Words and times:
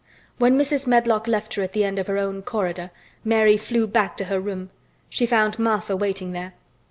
When 0.39 0.57
Mrs. 0.57 0.87
Medlock 0.87 1.27
left 1.27 1.53
her 1.53 1.61
at 1.61 1.73
the 1.73 1.83
end 1.83 1.99
of 1.99 2.07
her 2.07 2.17
own 2.17 2.41
corridor 2.41 2.89
Mary 3.23 3.55
flew 3.55 3.85
back 3.85 4.17
to 4.17 4.25
her 4.25 4.39
room. 4.39 4.71
She 5.11 5.27
found 5.27 5.59
Martha 5.59 5.95
waiting 5.95 6.31
there. 6.31 6.55